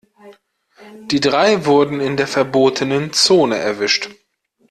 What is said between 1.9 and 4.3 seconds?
in der verbotenen Zone erwischt.